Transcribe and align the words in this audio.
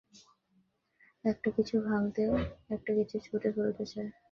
একটা 1.25 1.49
কিছু 1.57 1.75
ভাঙতে, 1.87 2.23
একটা 2.69 2.91
কিছু 2.97 3.15
ছিঁড়ে 3.25 3.49
ফেলতে 3.55 3.83
চায়। 3.85 4.09